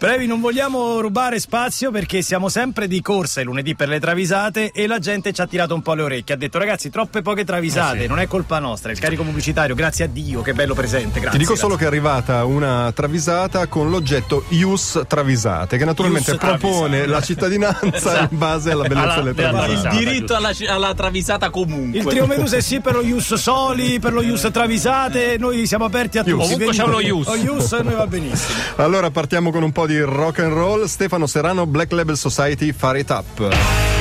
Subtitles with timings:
[0.00, 4.70] Previ, non vogliamo rubare spazio perché siamo sempre di corsa il lunedì per le travisate
[4.70, 6.36] e la gente ci ha tirato un po' le orecchie.
[6.36, 8.06] Ha detto ragazzi, troppe poche travisate, Eh sì.
[8.06, 11.18] non è colpa nostra, è il carico pubblicitario, grazie a Dio, che bello presente.
[11.18, 11.56] Grazie, Ti dico grazie.
[11.56, 17.06] solo che è arrivata una travisata con l'oggetto Ius Travisate, che naturalmente Ius propone Travisate.
[17.08, 19.96] la cittadinanza in base alla bellezza Alla- delle travisate.
[19.96, 21.98] Il diritto alla, alla travisata comunque.
[21.98, 25.86] Il trio Medusa è sì per lo Ius Soli, per lo Ius Travisate, noi siamo
[25.86, 26.36] aperti a tutti.
[26.36, 26.44] Ius.
[26.44, 27.26] Ovunque c'è uno Ius.
[27.26, 28.60] Lo Ius noi va benissimo.
[28.76, 30.86] Allora partiamo con un po' di rock and roll.
[30.86, 33.97] Stefano Serrano, Black Label Society, Fare It Up.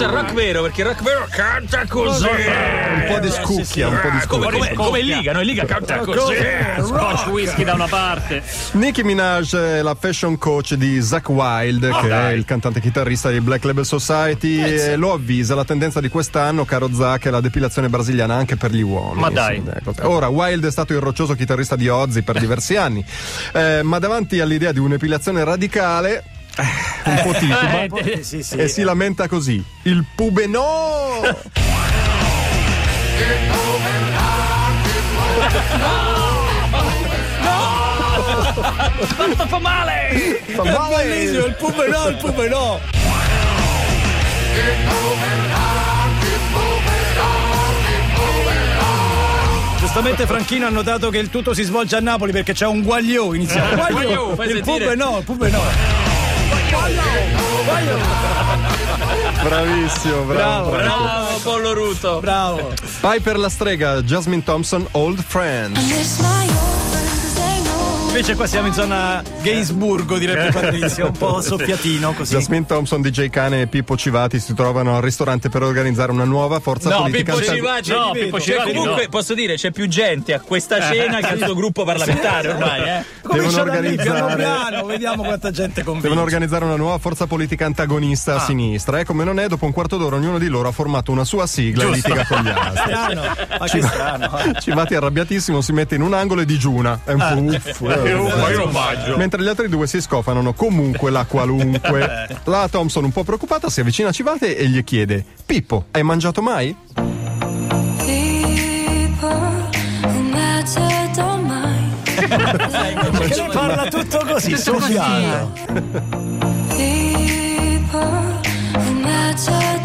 [0.00, 2.24] Questo è rock vero, perché il rock vero canta così.
[2.24, 4.58] Un po' di scucchia, un po' di Come, scucchia.
[4.58, 6.36] come, come Liga, noi Liga canta così.
[6.78, 8.42] Scotch whisky da una parte.
[8.72, 13.28] Nicki Minaj è la fashion coach di Zach Wild, Ah, che è il cantante chitarrista
[13.28, 15.54] di Black Label Society, e lo avvisa.
[15.54, 19.20] La tendenza di quest'anno, caro Zach, è la depilazione brasiliana anche per gli uomini.
[19.20, 19.62] Ma dai.
[19.70, 19.92] Ecco.
[20.08, 23.04] Ora, Wild è stato il roccioso chitarrista di Ozzy per diversi anni,
[23.52, 26.39] eh, ma davanti all'idea di un'epilazione radicale, eh,
[27.04, 27.82] un po' tituba.
[27.82, 28.56] Eh, Sì, sì.
[28.56, 31.20] E si lamenta così: il pube no!
[39.16, 40.40] Tanto fa male!
[40.54, 41.04] Fa È male!
[41.04, 42.80] bellissimo, il pube no, il pube no.
[49.78, 53.32] Giustamente Franchino ha notato che il tutto si svolge a Napoli perché c'è un guagliò
[53.34, 53.74] iniziale.
[53.74, 55.99] Guagliò, Guagliò, il pube no, il pube no.
[59.42, 60.70] Bravissimo, bravo.
[60.70, 62.20] Bravo, Bravo, Pollo Ruto.
[62.20, 62.72] Bravo.
[63.00, 65.78] Vai per la strega, Jasmine Thompson, Old Friends.
[68.10, 72.34] Invece qua siamo in zona Gainsburgo, direbbe Patrizia, un po' soffiatino così.
[72.34, 76.58] Jasmine Thompson, DJ Cane e Pippo Civati si trovano al ristorante per organizzare una nuova
[76.58, 77.34] forza No, politica.
[77.34, 79.08] Pippo Civacci, No, cioè, Pippo Civacci comunque no.
[79.10, 83.04] posso dire c'è più gente a questa cena che al suo gruppo parlamentare ormai, eh.
[83.22, 86.08] Da lì, piano organizzare- piano, vediamo quanta gente convince.
[86.08, 88.36] Devono organizzare una nuova forza politica antagonista Ah.
[88.36, 88.98] a sinistra.
[88.98, 91.46] E come non è, dopo un quarto d'ora ognuno di loro ha formato una sua
[91.46, 92.76] sigla e litiga con gli altri.
[92.92, 93.22] Strano,
[93.58, 94.38] ma che strano.
[94.38, 94.60] eh.
[94.60, 97.00] Civati arrabbiatissimo si mette in un angolo e digiuna.
[97.04, 97.34] È un Ah.
[97.34, 97.80] po' uff.
[98.04, 99.16] Eh.
[99.16, 102.28] Mentre gli altri due si scofanano comunque la qualunque.
[102.44, 106.42] La Thompson, un po' preoccupata, si avvicina a Civate e gli chiede: Pippo, hai mangiato
[106.42, 106.76] mai?
[113.18, 114.56] Perché parla tutto così,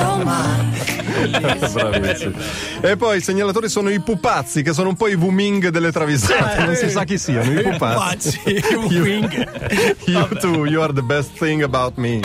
[1.72, 2.36] Bravissimo.
[2.80, 6.64] E poi i segnalatori sono i pupazzi, che sono un po' i Wuming delle travisate.
[6.64, 8.40] Non si sa chi siano, i pupazzi.
[8.44, 9.04] Pazzi, You,
[10.06, 12.20] you too, you are the best thing about me.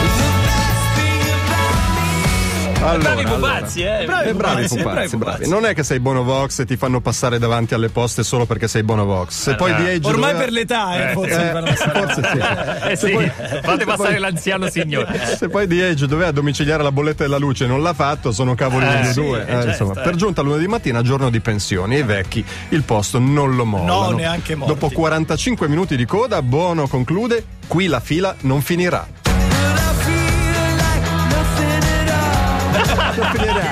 [2.78, 3.34] Allora, Bravi allora.
[3.56, 4.04] pupazzi, eh.
[4.04, 5.48] Bravi bravi pupazzi, bravi bravi.
[5.48, 8.82] Non è che sei Bonovox e ti fanno passare davanti alle poste solo perché sei
[8.84, 9.30] Bonovox.
[9.30, 11.50] Se poi di age Ormai doveva- per l'età, eh, forse.
[11.50, 12.38] Eh, forse sì.
[12.86, 13.30] Eh sì,
[13.62, 15.18] fate passare l'anziano signore.
[15.36, 18.54] Se poi di Age doveva domiciliare la bolletta della luce e non l'ha fatto, sono
[18.54, 19.40] cavoli degli sì, due.
[19.40, 20.02] eh, Eh, certo, insomma, eh.
[20.04, 24.10] per giunta lunedì mattina, giorno di pensioni, i vecchi il posto non lo mollano.
[24.10, 24.72] No, neanche morti.
[24.74, 29.06] Dopo 45 minuti di coda, Bono conclude: qui la fila non finirà.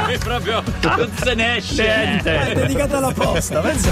[0.09, 1.87] È proprio non se ne esce.
[1.87, 2.53] È Niente.
[2.55, 3.91] dedicata alla posta, pensa.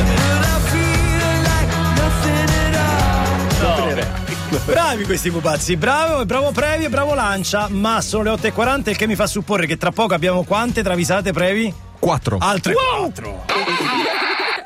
[4.65, 9.07] Bravi questi pupazzi, bravo, bravo Previ e bravo Lancia, ma sono le 8.40 il che
[9.07, 11.73] mi fa supporre che tra poco abbiamo quante travisate Previ?
[11.99, 12.37] 4.
[12.41, 13.45] Altre 4.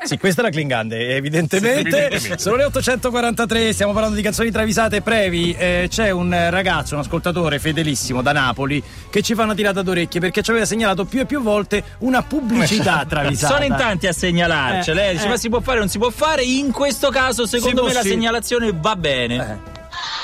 [0.07, 2.37] Sì, questa è la Klingande, evidentemente.
[2.37, 5.51] Sono le 843, stiamo parlando di canzoni travisate Previ.
[5.51, 10.21] eh, c'è un ragazzo, un ascoltatore fedelissimo da Napoli, che ci fa una tirata d'orecchie
[10.21, 13.53] perché ci aveva segnalato più e più volte una pubblicità travisata.
[13.53, 14.91] Sono in tanti a segnalarci.
[14.91, 15.29] Eh, Lei dice: eh.
[15.29, 16.43] Ma si può fare o non si può fare?
[16.43, 19.75] In questo caso, secondo me, la segnalazione va bene.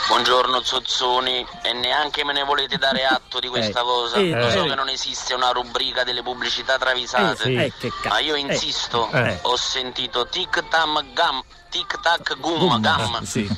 [0.08, 4.18] Buongiorno Zozzoni e neanche me ne volete dare atto di questa cosa.
[4.18, 4.68] eh, Lo so eh.
[4.69, 7.56] che non esiste una rubrica delle pubblicità travisate, sì.
[7.56, 7.72] Eh,
[8.09, 9.40] ma io insisto, eh.
[9.42, 13.24] ho sentito tic tam gam, tic tac gum gam.
[13.24, 13.50] Sì.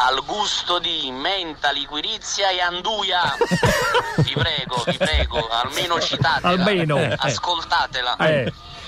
[0.00, 3.34] Al gusto di menta, liquirizia e anduia.
[4.18, 6.48] vi prego, vi prego, almeno citatela.
[6.50, 7.14] Almeno.
[7.16, 8.16] Ascoltatela.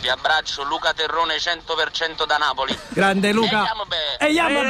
[0.01, 0.03] Eh.
[0.03, 2.75] Vi abbraccio Luca Terrone 100% da Napoli.
[2.89, 3.65] Grande Luca.
[4.19, 4.61] E andiamo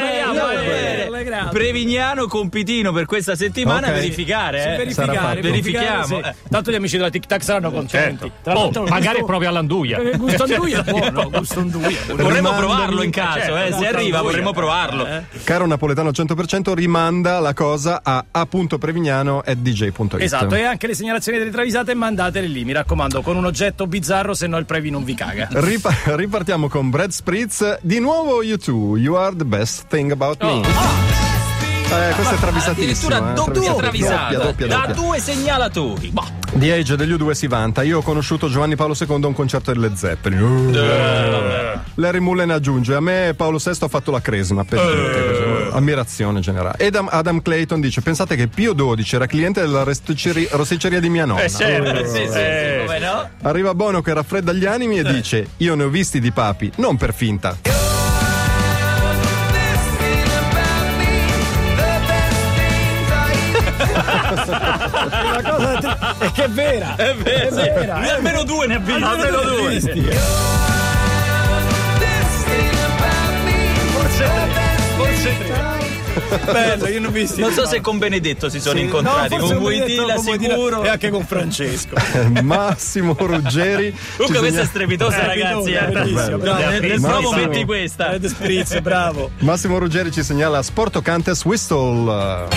[0.50, 1.49] Eh, bene.
[1.50, 3.88] Prevignano compitino per questa settimana.
[3.88, 3.93] Ok.
[3.94, 4.77] Verificare, Sì, eh.
[4.77, 6.05] verificare, Verifichiamo.
[6.06, 6.21] sì.
[6.50, 8.23] Tanto gli amici della Tic Tac saranno contenti.
[8.23, 8.32] Certo.
[8.43, 9.99] Tra Oh, magari gusto- è proprio all'anduia.
[9.99, 11.99] Eh, Gusto anduia è buono, gusto anduia.
[12.09, 13.71] Vorremmo provarlo in caso, certo, eh.
[13.79, 14.21] Se arriva, anduia.
[14.23, 15.06] vorremmo provarlo.
[15.44, 20.17] Caro napoletano al 100%, rimanda la cosa a a.prevignano.dj.it.
[20.21, 24.35] Esatto, e anche le segnalazioni delle travisate mandatele lì, mi raccomando, con un oggetto bizzarro,
[24.35, 25.49] se no il Previ non vi caga.
[25.61, 27.78] Ripa- ripartiamo con Brad Spritz.
[27.82, 30.62] Di nuovo U2, You are the best thing about me.
[31.93, 33.14] Eh, questo è travisatissimo.
[33.14, 34.32] Addirittura eh, doppia travisata.
[34.32, 34.94] Doppia, doppia, Da doppia.
[34.94, 36.08] due segnalatori.
[36.11, 36.38] Boh.
[36.52, 37.82] The Age degli U2 si vanta.
[37.82, 40.40] Io ho conosciuto Giovanni Paolo II a un concerto delle Zeppelin.
[40.40, 41.81] Uh.
[42.00, 44.64] Larry Mullen aggiunge: A me Paolo VI ha fatto la cresima.
[44.64, 45.39] Per dire,
[45.72, 46.84] ammirazione generale.
[46.87, 51.25] Adam, Adam Clayton dice: Pensate che Pio XII era cliente della rosticceria, rosticceria di mia
[51.25, 51.43] nonna.
[51.43, 52.05] Eh, certo.
[52.06, 52.82] Sì, sì, sì, Eh.
[52.87, 53.28] come no?
[53.43, 56.96] Arriva Bono che raffredda gli animi e dice: Io ne ho visti di papi, non
[56.96, 57.56] per finta.
[64.12, 66.94] La cosa tri- è che è vera.
[66.96, 69.02] È vero, È vera, è almeno due ne ha visti.
[69.02, 69.81] Almeno due.
[73.93, 74.69] Forse
[75.00, 75.89] Ciao.
[76.50, 77.40] Bello, io non ho visti.
[77.40, 80.82] Non so se con Benedetto si sono Sì, incontrati, no, con Wojtyla sicuro.
[80.82, 81.94] E anche con Francesco.
[82.42, 83.94] Massimo Ruggeri.
[84.16, 85.72] Comunque questa è strepitosa, ragazzi.
[85.72, 85.86] eh.
[85.86, 86.70] bellissimo, bravo.
[86.70, 87.30] Nel, nel Massimo.
[87.30, 88.10] promo metti questa.
[88.10, 89.30] Red Spritz, bravo.
[89.38, 92.48] Massimo Ruggeri ci segnala Sporto Cantes Whistle.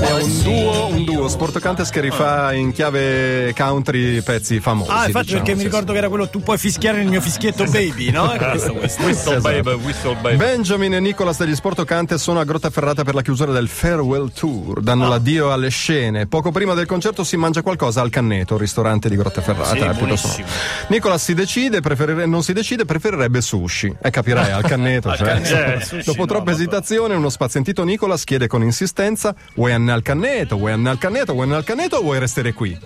[0.00, 4.90] È un duo, un duo Sporto Cantes che rifà in chiave country pezzi famosi.
[4.90, 7.20] Ah, infatti diciamo, perché mi sì, ricordo che era quello tu puoi fischiare nel mio
[7.20, 8.28] fischietto baby, no?
[8.38, 9.02] Questo, questo.
[9.04, 9.62] Whistle Esatto.
[9.62, 10.36] baby, whistle baby.
[10.36, 14.80] Benjamin e Nicolas degli Sporto Cantes sono a Grottaferrata per la chiusura del Farewell Tour.
[14.80, 16.26] Danno l'addio alle scene.
[16.26, 19.70] Poco prima del concerto si mangia qualcosa al Canneto, ristorante di Grottaferrata.
[19.70, 20.46] Sì, eh, buonissimo.
[20.88, 23.96] Nicolas si decide, preferire- non si decide, preferirebbe sushi.
[24.00, 25.14] E capirai, al Canneto.
[25.16, 25.40] cioè.
[25.40, 26.56] Canneto, sushi Dopo no, troppa vabbè.
[26.56, 30.56] esitazione, uno spazientito Nicolas chiede con insistenza: Vuoi andare al Canneto?
[30.56, 31.32] Vuoi andare al Canneto?
[31.32, 32.78] Vuoi andare al Canneto o vuoi restare qui?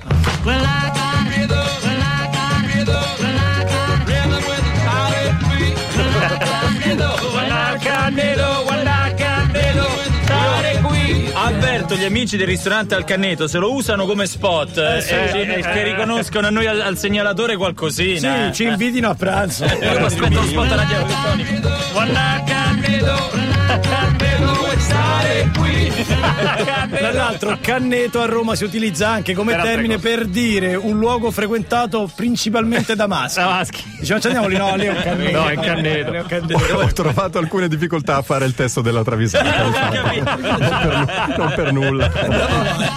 [11.94, 15.12] Avverto gli amici del ristorante al Canneto, se lo usano come spot eh, sì.
[15.12, 18.46] eh, eh, che riconoscono a noi al, al segnalatore qualcosina.
[18.46, 19.64] Sì, ci invitino a pranzo.
[19.64, 21.70] Io mi aspetto lo spot radiofonico.
[21.92, 23.53] Guarda Canneto,
[24.84, 25.92] Stare qui?
[26.90, 31.30] Tra l'altro, Canneto a Roma si utilizza anche come Per termine per dire un luogo
[31.30, 33.38] frequentato principalmente da maschi.
[33.38, 33.82] Da maschi.
[34.00, 35.40] Diciamo, ci andiamo lì, no, lì è un Canneto.
[35.40, 36.10] No, è Canneto.
[36.10, 36.76] Lì è un Canneto.
[36.76, 39.62] Ho trovato alcune difficoltà a fare il testo della travisata.
[40.12, 41.34] infatti.
[41.36, 42.10] non per nulla.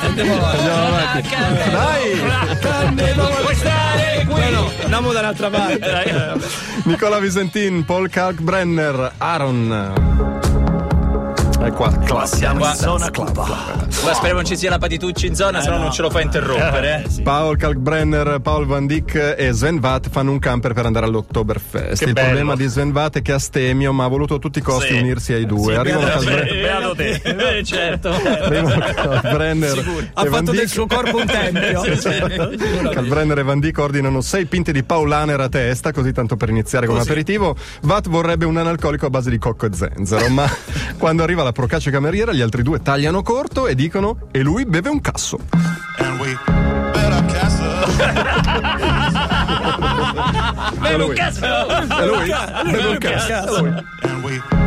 [0.01, 1.29] Andiamo avanti.
[1.71, 2.59] Dai!
[2.59, 4.41] Canneto, Vuoi stare qui?
[4.41, 6.41] No, no, andiamo dall'altra parte.
[6.83, 10.37] Nicola Visentin, Paul Kalkbrenner, Aaron.
[11.71, 13.87] Qua, Siamo in zona club.
[14.03, 16.21] Ma spero non ci sia la Patitucci in zona, se no non ce lo fa
[16.21, 17.03] interrompere.
[17.05, 17.21] eh.
[17.23, 22.03] Paul Kalkbrenner, Paul Van Dyck e Sven Vath fanno un camper per andare all'Oktoberfest.
[22.03, 22.27] Il bello.
[22.27, 24.94] problema di Sven Vath è che ha stemio, ma ha voluto a tutti i costi
[24.94, 24.99] Sì.
[24.99, 25.75] unirsi ai due.
[25.75, 27.21] Arrivano beato- Kalkbrenner, Beato te.
[27.57, 28.09] Eh, certo.
[28.09, 29.77] arrivano Kalkbrenner
[30.13, 31.81] Ha e Van fatto del suo corpo un tempio.
[32.91, 36.85] Kalbrenner e Van Dyck ordinano sei pinte di Paulaner a testa, così tanto per iniziare
[36.85, 37.09] come Così.
[37.11, 37.55] aperitivo.
[37.81, 40.47] Vat vorrebbe un analcolico a base di cocco e zenzero, ma
[40.97, 43.85] quando arriva la procaccia cameriera, gli altri due tagliano corto e dicono:
[44.34, 45.39] E lui beve un casso.
[46.00, 46.36] and we
[46.94, 47.78] bet our castle.
[50.86, 52.31] E lui, e lui
[52.72, 54.66] beve un casso.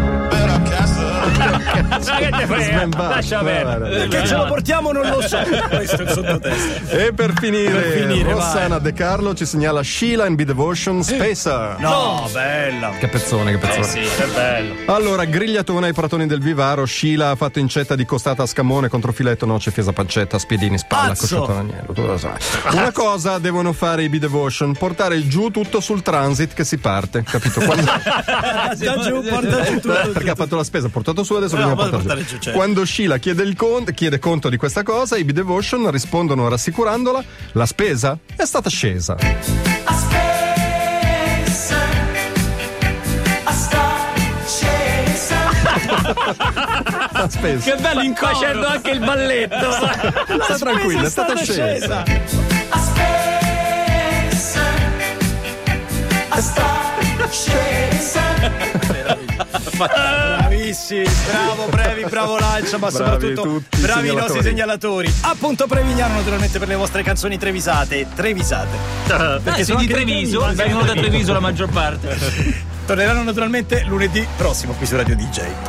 [1.44, 2.88] Che te frega?
[2.96, 4.08] Lascia perdere.
[4.08, 5.38] Che ce lo portiamo non lo so.
[5.68, 6.96] Questo è il sottotesto.
[6.96, 11.76] E per finire, Per finire, Rossana De Carlo ci segnala Sheila and Be Devotion Spacer.
[11.78, 12.90] No, bella.
[12.98, 13.84] Che pezzone, che pezzone.
[13.84, 14.74] Sì, che bello.
[14.92, 19.12] Allora, grigliatona ai pratoni del Vivaro, Scila ha fatto incetta di costata a scamone contro
[19.12, 21.20] filetto, noce, fesa, pancetta, spiedini, spalla, Pazzo!
[21.20, 21.92] cosciotto d'agnello.
[21.92, 22.34] tu lo sai.
[22.72, 27.60] Una cosa devono fare i B-Devotion, portare giù tutto sul transit che si parte, capito?
[27.60, 27.90] Quando-
[28.80, 30.10] Da giù, porta giù tutto.
[30.12, 32.34] perché ha fatto la spesa, ha portato su, adesso No, dobbiamo portare portare giù.
[32.36, 32.58] giù, certo.
[32.58, 37.22] Quando Scila chiede, il conto, chiede conto di questa cosa, i B-Devotion rispondono rassicurandola,
[37.52, 39.16] la spesa è stata scesa.
[47.12, 47.70] La spesa.
[47.74, 49.70] Che bello in facendo anche il balletto.
[50.42, 52.04] Sta tranquilla, è stata scesa.
[59.86, 65.12] Bravissimi, bravo Brevi, bravo Lancia, ma Bravi soprattutto bravi i nostri segnalatori.
[65.22, 68.06] Appunto Prevignano naturalmente per le vostre canzoni trevisate.
[68.14, 68.76] Trevisate.
[69.06, 70.50] Perché sono sono di Treviso.
[70.54, 72.68] vengono da Treviso la maggior parte.
[72.86, 75.68] Torneranno naturalmente lunedì prossimo qui su Radio DJ.